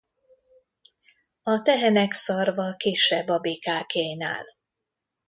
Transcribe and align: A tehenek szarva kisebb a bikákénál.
A 1.43 1.61
tehenek 1.61 2.11
szarva 2.11 2.73
kisebb 2.75 3.27
a 3.27 3.39
bikákénál. 3.39 4.45